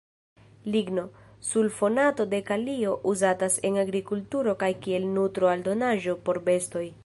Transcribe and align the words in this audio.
Ligno-sulfonato 0.75 2.25
de 2.31 2.39
kalio 2.47 2.95
uzatas 3.13 3.61
en 3.69 3.77
agrikulturo 3.83 4.57
kaj 4.65 4.73
kiel 4.87 5.09
nutro-aldonaĵo 5.19 6.21
por 6.29 6.45
bestoj. 6.51 6.87